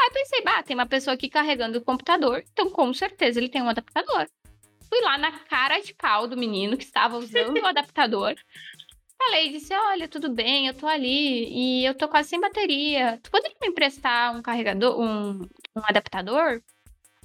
[0.00, 3.60] Aí pensei, bah, tem uma pessoa aqui carregando o computador, então com certeza ele tem
[3.60, 4.28] um adaptador.
[4.88, 8.34] Fui lá na cara de pau do menino que estava usando o adaptador.
[9.18, 13.18] Falei, disse, olha, tudo bem, eu tô ali e eu tô quase sem bateria.
[13.22, 16.62] Tu poderia me emprestar um carregador, um, um adaptador?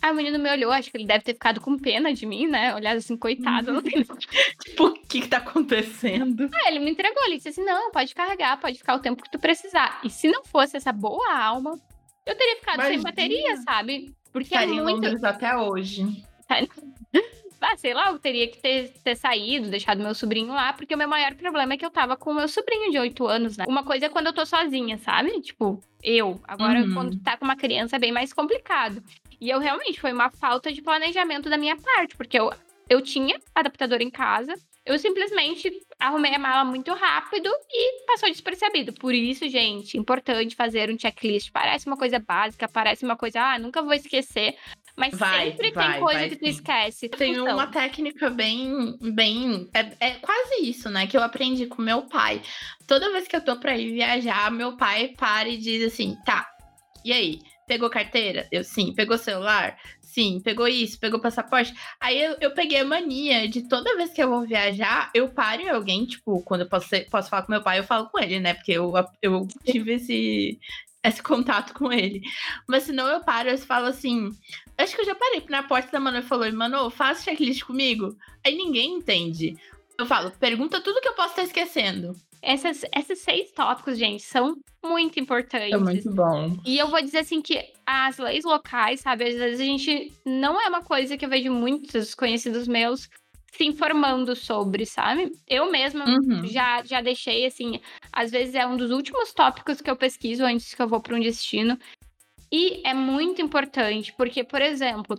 [0.03, 2.45] Aí o menino me olhou, acho que ele deve ter ficado com pena de mim,
[2.45, 2.75] né?
[2.75, 3.71] Olhado assim, coitado.
[3.71, 3.81] Uhum.
[4.61, 6.49] tipo, o que que tá acontecendo?
[6.53, 9.31] Ah, ele me entregou, ele disse assim, não, pode carregar, pode ficar o tempo que
[9.31, 10.01] tu precisar.
[10.03, 11.79] E se não fosse essa boa alma,
[12.25, 12.95] eu teria ficado Imagina.
[12.95, 14.13] sem bateria, sabe?
[14.33, 15.25] Porque é muito...
[15.25, 16.21] até hoje.
[17.65, 20.97] Ah, sei lá, eu teria que ter, ter saído, deixado meu sobrinho lá, porque o
[20.97, 23.63] meu maior problema é que eu tava com o meu sobrinho de 8 anos, né?
[23.69, 25.39] Uma coisa é quando eu tô sozinha, sabe?
[25.39, 26.41] Tipo, eu.
[26.43, 26.93] Agora, uhum.
[26.93, 29.01] quando tá com uma criança, é bem mais complicado.
[29.43, 32.49] E eu realmente, foi uma falta de planejamento da minha parte, porque eu,
[32.89, 34.53] eu tinha adaptador em casa,
[34.85, 38.93] eu simplesmente arrumei a mala muito rápido e passou despercebido.
[38.93, 41.51] Por isso, gente, importante fazer um checklist.
[41.51, 44.55] Parece uma coisa básica, parece uma coisa, ah, nunca vou esquecer.
[44.95, 47.09] Mas vai, sempre vai, tem coisa vai, que tu esquece.
[47.09, 47.53] Tem então.
[47.53, 49.69] uma técnica bem, bem.
[49.73, 51.05] É, é, quase isso, né?
[51.05, 52.41] Que eu aprendi com meu pai.
[52.87, 56.47] Toda vez que eu tô pra ir viajar, meu pai para e diz assim: tá,
[57.03, 57.41] e aí?
[57.67, 58.47] Pegou carteira?
[58.51, 58.93] Eu sim.
[58.93, 59.77] Pegou celular?
[60.01, 60.41] Sim.
[60.43, 60.99] Pegou isso?
[60.99, 61.73] Pegou passaporte?
[61.99, 65.61] Aí eu, eu peguei a mania de toda vez que eu vou viajar, eu paro
[65.61, 68.19] em alguém, tipo, quando eu posso, ser, posso falar com meu pai, eu falo com
[68.19, 68.53] ele, né?
[68.53, 70.59] Porque eu, eu tive esse,
[71.03, 72.21] esse contato com ele.
[72.67, 74.29] Mas senão eu paro e falo assim.
[74.77, 78.15] Acho que eu já parei na porta da Manu e falou: Manu, faz checklist comigo.
[78.45, 79.55] Aí ninguém entende.
[79.97, 82.15] Eu falo, pergunta tudo que eu posso estar esquecendo.
[82.45, 85.71] Essas, esses seis tópicos, gente, são muito importantes.
[85.71, 86.57] É muito bom.
[86.65, 90.59] E eu vou dizer assim que as leis locais, sabe, às vezes a gente não
[90.61, 93.09] é uma coisa que eu vejo muitos conhecidos meus
[93.55, 95.31] se informando sobre, sabe?
[95.47, 96.45] Eu mesma uhum.
[96.45, 97.79] já, já deixei, assim,
[98.11, 101.15] às vezes é um dos últimos tópicos que eu pesquiso antes que eu vou para
[101.15, 101.77] um destino.
[102.51, 105.17] E é muito importante, porque, por exemplo,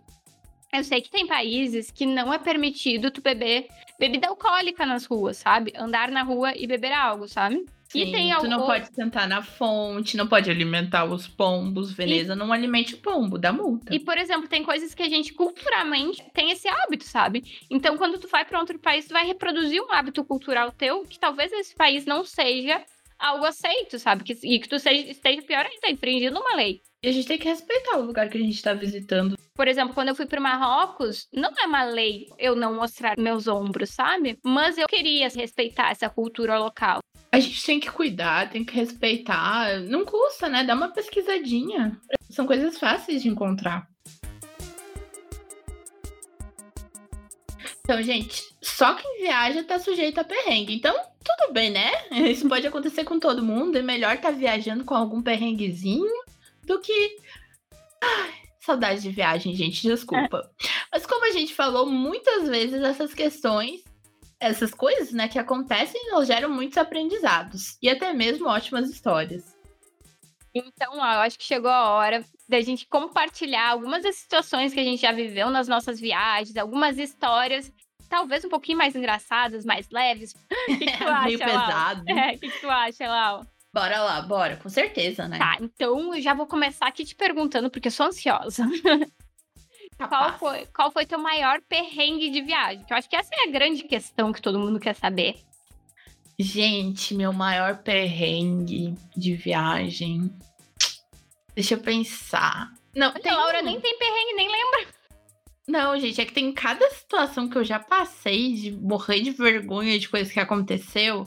[0.76, 3.66] eu sei que tem países que não é permitido tu beber
[3.98, 5.72] bebida alcoólica nas ruas, sabe?
[5.76, 7.64] Andar na rua e beber algo, sabe?
[7.88, 11.92] Sim, e tem tu não pode sentar na fonte, não pode alimentar os pombos.
[11.92, 12.36] Veneza e...
[12.36, 13.94] não alimente o pombo, dá multa.
[13.94, 17.44] E, por exemplo, tem coisas que a gente culturalmente tem esse hábito, sabe?
[17.70, 21.20] Então, quando tu vai para outro país, tu vai reproduzir um hábito cultural teu que
[21.20, 22.82] talvez esse país não seja
[23.16, 24.24] algo aceito, sabe?
[24.24, 26.80] Que, e que tu seja, esteja pior ainda, infringindo uma lei.
[27.00, 29.38] E a gente tem que respeitar o lugar que a gente está visitando.
[29.54, 33.46] Por exemplo, quando eu fui para Marrocos, não é uma lei eu não mostrar meus
[33.46, 34.36] ombros, sabe?
[34.42, 36.98] Mas eu queria respeitar essa cultura local.
[37.30, 39.78] A gente tem que cuidar, tem que respeitar.
[39.82, 40.64] Não custa, né?
[40.64, 41.96] Dá uma pesquisadinha.
[42.28, 43.88] São coisas fáceis de encontrar.
[47.82, 50.74] Então, gente, só quem viaja tá sujeito a perrengue.
[50.74, 51.92] Então, tudo bem, né?
[52.28, 53.78] Isso pode acontecer com todo mundo.
[53.78, 56.24] É melhor estar tá viajando com algum perrenguezinho
[56.64, 57.18] do que.
[58.02, 60.50] Ai, saudade de viagem, gente, desculpa.
[60.62, 60.66] É.
[60.92, 63.82] Mas como a gente falou muitas vezes, essas questões,
[64.40, 69.54] essas coisas, né, que acontecem, elas geram muitos aprendizados e até mesmo ótimas histórias.
[70.54, 74.80] Então, ó, eu acho que chegou a hora da gente compartilhar algumas das situações que
[74.80, 77.72] a gente já viveu nas nossas viagens, algumas histórias,
[78.08, 80.34] talvez um pouquinho mais engraçadas, mais leves.
[80.68, 82.04] O que, que tu acha, Meio pesado.
[82.08, 83.46] É, o que, que tu acha, Lau?
[83.74, 85.36] Bora lá, bora, com certeza, né?
[85.36, 88.64] Tá, então eu já vou começar aqui te perguntando, porque eu sou ansiosa.
[89.98, 92.86] qual foi, qual foi teu maior perrengue de viagem?
[92.88, 95.40] Eu acho que essa é a grande questão que todo mundo quer saber.
[96.38, 100.32] Gente, meu maior perrengue de viagem.
[101.52, 102.72] Deixa eu pensar.
[102.94, 103.32] Não, tem...
[103.32, 104.94] a Laura nem tem perrengue, nem lembra.
[105.66, 109.98] Não, gente, é que tem cada situação que eu já passei de morrer de vergonha
[109.98, 111.26] de coisas que aconteceu.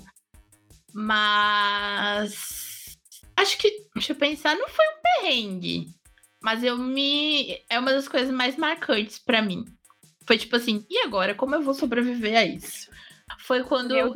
[1.00, 2.98] Mas.
[3.36, 3.88] Acho que.
[3.94, 5.90] Deixa eu pensar, não foi um perrengue.
[6.42, 7.62] Mas eu me.
[7.70, 9.64] É uma das coisas mais marcantes para mim.
[10.26, 11.36] Foi tipo assim, e agora?
[11.36, 12.90] Como eu vou sobreviver a isso?
[13.42, 14.12] Foi quando eu.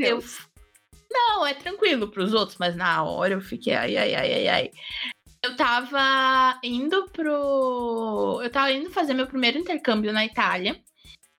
[1.12, 4.72] Não, é tranquilo pros outros, mas na hora eu fiquei, ai, ai, ai, ai, ai.
[5.44, 8.40] Eu tava indo pro.
[8.44, 10.82] Eu tava indo fazer meu primeiro intercâmbio na Itália.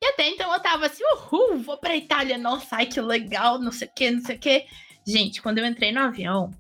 [0.01, 3.73] E até então eu tava assim, uhul, vou pra Itália, nossa, ai que legal, não
[3.73, 4.67] sei o que, não sei o que.
[5.07, 6.51] Gente, quando eu entrei no avião,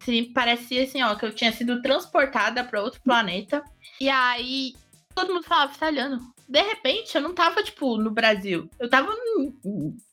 [0.00, 3.62] assim, parecia assim, ó, que eu tinha sido transportada para outro planeta.
[4.00, 4.74] E aí
[5.14, 6.32] todo mundo falava italiano.
[6.48, 8.68] De repente, eu não tava, tipo, no Brasil.
[8.78, 9.10] Eu tava,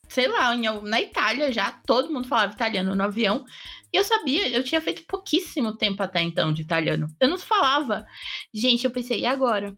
[0.08, 3.45] sei lá, na Itália já, todo mundo falava italiano no avião.
[3.91, 7.08] E eu sabia, eu tinha feito pouquíssimo tempo até então de italiano.
[7.19, 8.05] Eu não falava.
[8.53, 9.75] Gente, eu pensei, e agora?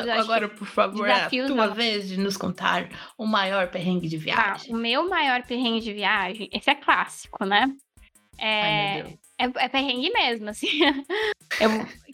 [0.00, 1.74] Agora, por favor, é a tua não.
[1.74, 4.72] vez de nos contar o maior perrengue de tá, viagem.
[4.72, 7.72] Ah, o meu maior perrengue de viagem, esse é clássico, né?
[8.38, 10.68] É, Ai, é, é perrengue mesmo, assim.
[11.60, 11.70] Eu,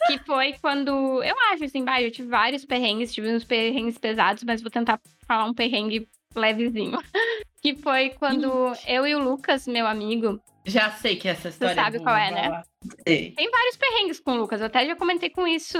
[0.09, 1.23] que foi quando.
[1.23, 5.01] Eu acho, assim, bah, eu tive vários perrengues, tive uns perrengues pesados, mas vou tentar
[5.29, 6.99] falar um perrengue levezinho.
[7.61, 11.74] Que foi quando eu e o Lucas, meu amigo, já sei que essa história.
[11.74, 12.62] Você sabe é qual é, né?
[13.07, 13.33] Sei.
[13.33, 14.61] Tem vários perrengues com o Lucas.
[14.61, 15.78] Eu até já comentei com isso,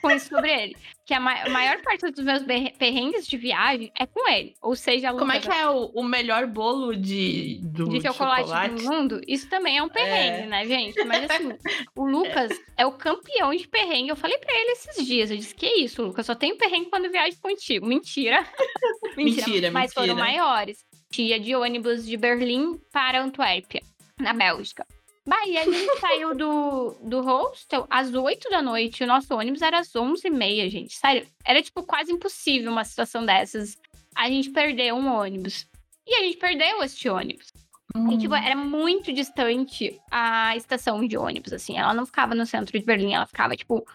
[0.00, 0.76] com isso sobre ele.
[1.04, 2.42] Que a, ma maior parte dos meus
[2.78, 4.54] perrengues de viagem é com ele.
[4.62, 8.42] Ou seja, Lucas, Como é que é o, o melhor bolo de, do de chocolate,
[8.42, 9.20] chocolate, do mundo?
[9.26, 10.46] Isso também é um perrengue, é.
[10.46, 11.04] né, gente?
[11.04, 11.56] Mas assim,
[11.96, 12.82] o Lucas é.
[12.82, 14.10] é o campeão de perrengue.
[14.10, 15.30] Eu falei pra ele esses dias.
[15.30, 16.26] Eu disse: Que isso, Lucas?
[16.26, 17.86] Só tenho perrengue quando viajo contigo.
[17.86, 18.46] Mentira.
[19.16, 19.70] mentira, mentira.
[19.70, 20.14] Mas mentira.
[20.14, 20.84] foram maiores.
[21.10, 23.80] Tia de ônibus de Berlim para Antuérpia
[24.18, 24.86] na Bélgica.
[25.26, 29.04] Bah, e a gente saiu do, do hostel às 8 da noite.
[29.04, 30.94] O nosso ônibus era às 11h30, gente.
[30.94, 33.76] Sério, era tipo quase impossível uma situação dessas.
[34.16, 35.66] A gente perdeu um ônibus.
[36.06, 37.52] E a gente perdeu este ônibus.
[37.94, 38.12] Hum.
[38.12, 41.78] E, tipo, era muito distante a estação de ônibus, assim.
[41.78, 43.86] Ela não ficava no centro de Berlim, ela ficava, tipo,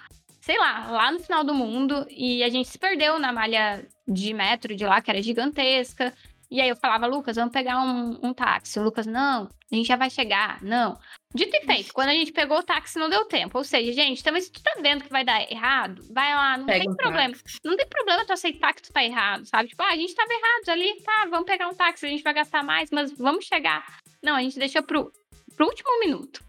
[0.41, 2.05] sei lá, lá no final do mundo.
[2.09, 6.13] E a gente se perdeu na malha de metro de lá, que era gigantesca.
[6.53, 8.77] E aí eu falava, Lucas, vamos pegar um, um táxi.
[8.77, 10.61] O Lucas, não, a gente já vai chegar.
[10.61, 10.95] Não.
[11.33, 13.57] Dito e feito, quando a gente pegou o táxi, não deu tempo.
[13.57, 16.67] Ou seja, gente, também se tu tá vendo que vai dar errado, vai lá, não
[16.67, 17.33] Pega tem um problema.
[17.33, 17.57] Táxi.
[17.65, 19.69] Não tem problema tu aceitar que tu tá errado, sabe?
[19.69, 22.35] Tipo, ah, a gente tava errados ali, tá, vamos pegar um táxi, a gente vai
[22.35, 23.83] gastar mais, mas vamos chegar.
[24.21, 25.11] Não, a gente deixou pro,
[25.55, 26.39] pro último minuto.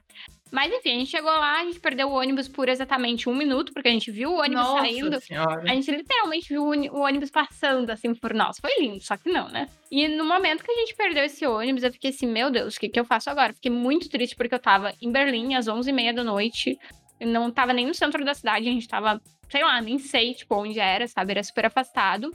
[0.55, 3.73] Mas enfim, a gente chegou lá, a gente perdeu o ônibus por exatamente um minuto,
[3.73, 5.21] porque a gente viu o ônibus Nossa saindo.
[5.21, 5.63] Senhora.
[5.63, 8.61] A gente literalmente viu o ônibus passando assim por nós.
[8.61, 9.69] Foi lindo, só que não, né?
[9.91, 12.79] E no momento que a gente perdeu esse ônibus, eu fiquei assim, meu Deus, o
[12.79, 13.53] que, que eu faço agora?
[13.53, 16.79] Fiquei muito triste porque eu tava em Berlim às 11h30 da noite.
[17.19, 20.35] Eu não tava nem no centro da cidade, a gente tava, sei lá, nem sei,
[20.35, 21.33] tipo, onde era, sabe?
[21.33, 22.31] Era super afastado.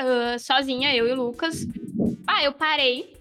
[0.00, 1.66] Uh, sozinha, eu e o Lucas.
[2.28, 3.12] Ah, eu parei,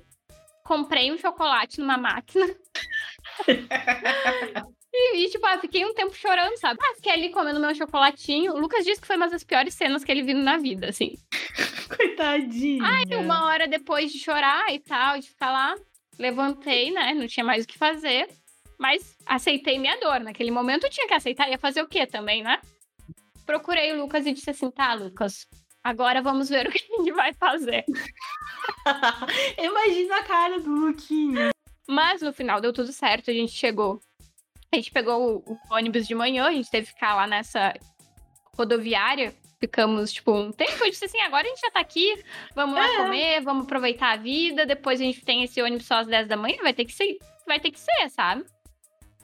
[0.63, 2.45] comprei um chocolate numa máquina.
[4.93, 6.77] E, tipo, ah, fiquei um tempo chorando, sabe?
[6.81, 8.53] Ah, fiquei ali comendo meu chocolatinho.
[8.53, 11.13] O Lucas disse que foi uma das piores cenas que ele viu na vida, assim.
[11.95, 12.83] Coitadinho.
[12.83, 15.75] Aí, uma hora depois de chorar e tal, de ficar lá,
[16.19, 17.13] levantei, né?
[17.13, 18.27] Não tinha mais o que fazer.
[18.77, 20.19] Mas aceitei minha dor.
[20.19, 21.49] Naquele momento eu tinha que aceitar.
[21.49, 22.59] Ia fazer o quê também, né?
[23.45, 25.47] Procurei o Lucas e disse assim: tá, Lucas,
[25.83, 27.85] agora vamos ver o que a gente vai fazer.
[29.57, 31.51] Imagina a cara do Luquinha.
[31.87, 33.99] Mas no final deu tudo certo, a gente chegou.
[34.71, 37.73] A gente pegou o, ônibus de manhã, a gente teve que ficar lá nessa
[38.55, 39.33] rodoviária.
[39.59, 40.83] Ficamos, tipo, um tempo.
[40.83, 42.23] Eu disse assim: agora a gente já tá aqui,
[42.55, 42.97] vamos lá é.
[42.97, 44.65] comer, vamos aproveitar a vida.
[44.65, 47.17] Depois a gente tem esse ônibus só às 10 da manhã, vai ter que ser,
[47.45, 48.45] vai ter que ser, sabe?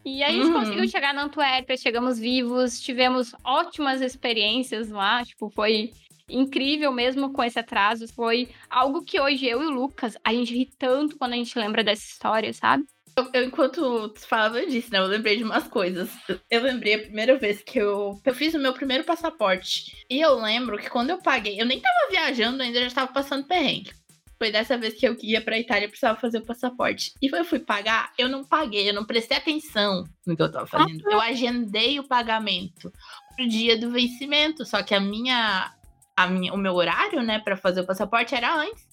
[0.05, 0.53] E a gente uhum.
[0.53, 5.91] conseguiu chegar na Antuérpia, chegamos vivos, tivemos ótimas experiências lá, tipo, foi
[6.29, 8.07] incrível mesmo com esse atraso.
[8.13, 11.57] Foi algo que hoje eu e o Lucas, a gente ri tanto quando a gente
[11.57, 12.85] lembra dessa história, sabe?
[13.17, 16.09] Eu, eu, enquanto tu falava disso, né, eu lembrei de umas coisas.
[16.51, 20.05] Eu lembrei a primeira vez que eu, eu fiz o meu primeiro passaporte.
[20.07, 23.47] E eu lembro que quando eu paguei, eu nem tava viajando ainda, já tava passando
[23.47, 23.91] perrengue.
[24.37, 27.11] Foi dessa vez que eu ia pra Itália e precisava fazer o passaporte.
[27.19, 30.67] E eu fui pagar, eu não paguei, eu não prestei atenção no que eu tava
[30.67, 31.01] fazendo.
[31.09, 32.93] Eu agendei o pagamento
[33.35, 34.63] pro dia do vencimento.
[34.63, 35.73] Só que a minha
[36.17, 38.87] a minha, o meu horário, né, para fazer o passaporte era antes.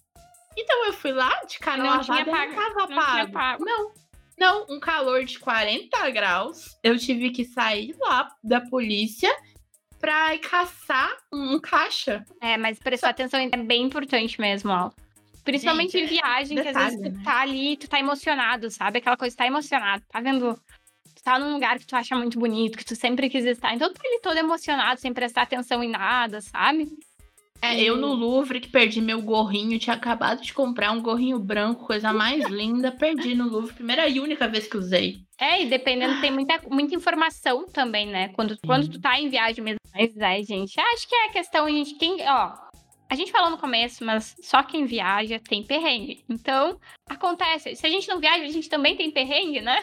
[0.57, 3.33] Então eu fui lá de cara não lavada, tinha pago, não tava não pago.
[3.33, 3.65] pago.
[3.65, 3.93] Não.
[4.37, 6.77] Não, um calor de 40 graus.
[6.83, 9.35] Eu tive que sair lá da polícia
[9.99, 12.25] pra caçar um caixa.
[12.41, 14.91] É, mas prestar atenção é bem importante mesmo, ó.
[15.45, 17.25] Principalmente Gente, em viagem, detalhe, que às vezes tu né?
[17.25, 18.99] tá ali, tu tá emocionado, sabe?
[18.99, 20.59] Aquela coisa, tu tá emocionado, tá vendo
[21.23, 23.75] tá num lugar que tu acha muito bonito, que tu sempre quis estar.
[23.75, 26.87] Então tu tá ali todo emocionado, sem prestar atenção em nada, sabe?
[27.65, 31.87] É, eu no Louvre que perdi meu gorrinho, tinha acabado de comprar um gorrinho branco,
[31.87, 35.21] coisa mais linda, perdi no Louvre, primeira e única vez que usei.
[35.41, 38.29] É, e dependendo, tem muita, muita informação também, né?
[38.35, 39.79] Quando, quando tu tá em viagem mesmo.
[39.95, 42.53] Mas é, gente, acho que é a questão, gente, quem, ó,
[43.09, 46.23] a gente falou no começo, mas só quem viaja tem perrengue.
[46.29, 47.75] Então, acontece.
[47.77, 49.83] Se a gente não viaja, a gente também tem perrengue, né?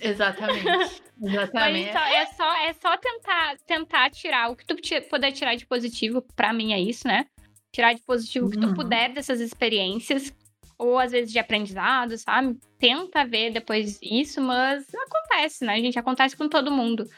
[0.00, 1.02] Exatamente.
[1.22, 1.92] Exatamente.
[1.92, 4.76] Mas é só, é só tentar, tentar tirar o que tu
[5.08, 7.26] puder tirar de positivo, para mim é isso, né?
[7.72, 8.74] Tirar de positivo o que tu uhum.
[8.74, 10.32] puder dessas experiências,
[10.78, 12.58] ou às vezes de aprendizado, sabe?
[12.78, 15.98] Tenta ver depois isso, mas acontece, né, gente?
[15.98, 17.08] Acontece com todo mundo.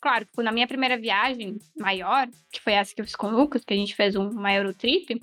[0.00, 3.64] Claro, na minha primeira viagem maior, que foi essa que eu fiz com o Lucas,
[3.64, 5.20] que a gente fez um maior trip,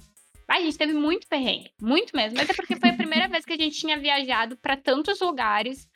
[0.47, 2.37] a gente teve muito perrengue, muito mesmo.
[2.37, 5.87] Mas é porque foi a primeira vez que a gente tinha viajado para tantos lugares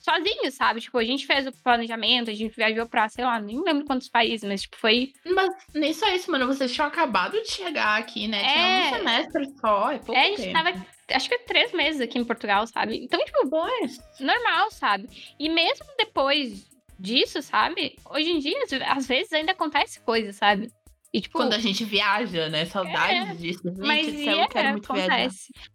[0.00, 0.80] sozinho, sabe?
[0.80, 4.08] Tipo, a gente fez o planejamento, a gente viajou pra, sei lá, nem lembro quantos
[4.08, 5.12] países, mas, tipo, foi.
[5.24, 6.46] Mas nem só isso, mano.
[6.46, 8.40] Vocês tinham acabado de chegar aqui, né?
[8.40, 8.86] Tinha é...
[8.86, 10.52] um semestre só, é pouco É, a gente tempo.
[10.52, 12.96] tava, acho que três meses aqui em Portugal, sabe?
[13.04, 13.98] Então, tipo, Pois.
[14.18, 15.08] normal, sabe?
[15.38, 17.96] E mesmo depois disso, sabe?
[18.10, 18.58] Hoje em dia,
[18.88, 20.70] às vezes ainda acontece coisa, sabe?
[21.12, 22.64] E, tipo, Quando a gente viaja, né?
[22.66, 23.62] Saudades é, disso.
[23.64, 25.52] Gente, mas céu, é, eu quero muito acontece.
[25.52, 25.70] viajar.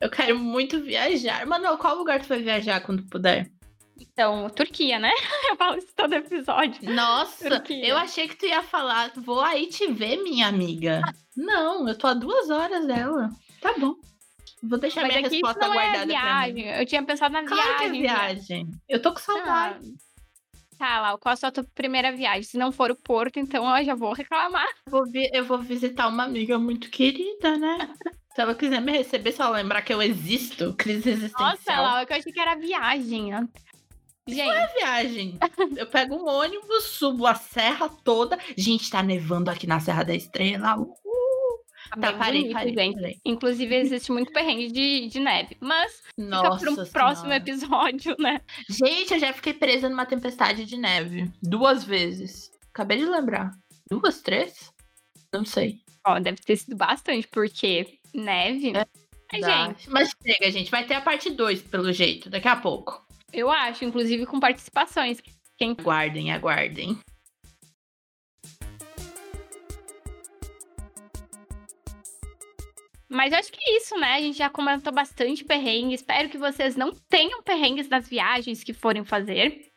[0.00, 1.46] Eu quero muito viajar.
[1.46, 3.48] Mano, qual lugar tu vai viajar quando puder?
[4.12, 5.10] Então, Turquia, né?
[5.50, 6.92] Eu falo isso todo episódio.
[6.92, 7.86] Nossa, Turquia.
[7.86, 11.02] eu achei que tu ia falar, vou aí te ver, minha amiga.
[11.36, 13.28] Não, eu tô a duas horas dela.
[13.60, 13.94] Tá bom.
[14.62, 16.68] Vou deixar Mas minha resposta não guardada é viagem.
[16.68, 17.78] Eu tinha pensado na claro viagem.
[17.78, 18.70] Que é viagem.
[18.88, 19.94] Eu tô com saudade.
[20.78, 22.42] Ah, tá, lá, qual a sua primeira viagem?
[22.42, 24.68] Se não for o Porto, então eu já vou reclamar.
[24.88, 27.92] Vou vi eu vou visitar uma amiga muito querida, né?
[28.34, 31.50] Se ela quiser me receber, só lembrar que eu existo, crise existencial.
[31.50, 33.30] Nossa, Laura, eu achei que era viagem.
[34.28, 34.46] Gente.
[34.46, 35.38] Não é viagem.
[35.76, 38.38] Eu pego um ônibus, subo a serra toda.
[38.56, 40.78] Gente, tá nevando aqui na Serra da Estrela.
[40.78, 41.02] Uh!
[42.00, 42.94] Tá, parei, bonito, parei, gente.
[42.94, 43.20] Parei.
[43.24, 45.56] Inclusive, existe muito perrengue de, de neve.
[45.60, 48.40] Mas Nossa fica para um próximo episódio, né?
[48.68, 51.30] Gente, eu já fiquei presa numa tempestade de neve.
[51.42, 52.50] Duas vezes.
[52.70, 53.50] Acabei de lembrar.
[53.90, 54.72] Duas, três?
[55.32, 55.80] Não sei.
[56.06, 58.72] Ó, deve ter sido bastante, porque neve.
[58.74, 58.86] É,
[59.32, 59.90] gente.
[59.90, 60.70] Mas chega, gente.
[60.70, 63.04] Vai ter a parte 2, pelo jeito, daqui a pouco.
[63.32, 65.18] Eu acho, inclusive com participações.
[65.56, 65.70] Quem...
[65.78, 66.98] Aguardem, aguardem.
[73.08, 74.14] Mas acho que é isso, né?
[74.14, 75.94] A gente já comentou bastante perrengue.
[75.94, 79.70] Espero que vocês não tenham perrengues nas viagens que forem fazer.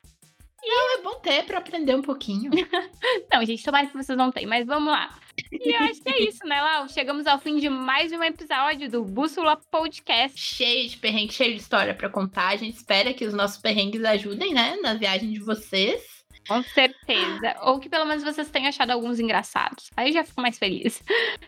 [0.64, 2.50] Não, é bom ter para aprender um pouquinho.
[3.32, 5.20] não, gente, tomara que vocês não tenham, mas vamos lá.
[5.52, 6.88] E eu acho que é isso, né, Lau?
[6.88, 10.40] Chegamos ao fim de mais um episódio do Bússola Podcast.
[10.40, 12.50] Cheio de perrengue, cheio de história para contar.
[12.50, 16.02] A gente espera que os nossos perrengues ajudem, né, na viagem de vocês.
[16.48, 17.56] Com certeza.
[17.64, 19.90] Ou que pelo menos vocês tenham achado alguns engraçados.
[19.98, 21.02] Aí eu já fico mais feliz.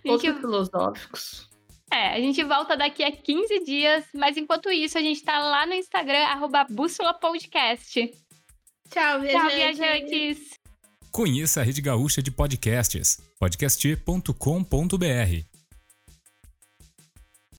[0.06, 0.39] Ou gente...
[0.39, 1.47] filosóficos.
[1.91, 5.65] É, a gente volta daqui a 15 dias, mas enquanto isso, a gente tá lá
[5.65, 8.12] no Instagram, arroba Bússola Podcast.
[8.89, 9.32] Tchau, viajantes.
[9.32, 10.57] Tchau, viajantes.
[11.12, 15.57] Conheça a Rede Gaúcha de Podcasts, podcast.com.br